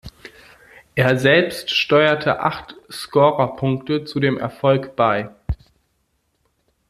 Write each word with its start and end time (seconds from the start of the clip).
Er 0.95 1.19
selbst 1.19 1.69
steuerte 1.69 2.39
acht 2.39 2.73
Scorerpunkte 2.89 4.03
zu 4.03 4.19
dem 4.19 4.39
Erfolg 4.39 4.95
bei. 4.95 5.29